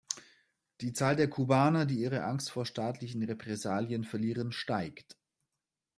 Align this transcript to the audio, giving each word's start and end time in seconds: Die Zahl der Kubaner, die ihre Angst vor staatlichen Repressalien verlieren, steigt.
Die 0.81 0.93
Zahl 0.93 1.15
der 1.15 1.29
Kubaner, 1.29 1.85
die 1.85 1.99
ihre 1.99 2.23
Angst 2.23 2.49
vor 2.49 2.65
staatlichen 2.65 3.21
Repressalien 3.21 4.03
verlieren, 4.03 4.51
steigt. 4.51 5.15